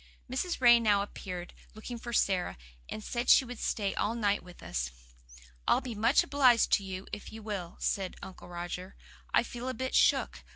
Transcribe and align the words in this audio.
Mrs. 0.27 0.59
Ray 0.59 0.79
now 0.79 1.03
appeared, 1.03 1.53
looking 1.75 1.99
for 1.99 2.11
Sara, 2.11 2.57
and 2.89 3.03
said 3.03 3.29
she 3.29 3.45
would 3.45 3.59
stay 3.59 3.93
all 3.93 4.15
night 4.15 4.41
with 4.41 4.63
us. 4.63 4.89
"I'll 5.67 5.79
be 5.79 5.93
much 5.93 6.23
obliged 6.23 6.71
to 6.71 6.83
you 6.83 7.05
if 7.13 7.31
you 7.31 7.43
will," 7.43 7.77
said 7.79 8.15
Uncle 8.23 8.47
Roger. 8.49 8.95
"I 9.31 9.43
feel 9.43 9.69
a 9.69 9.75
bit 9.75 9.93
shook. 9.93 10.43